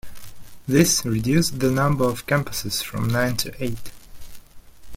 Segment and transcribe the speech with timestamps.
[0.67, 3.91] This reduced the number of campuses from nine to eight.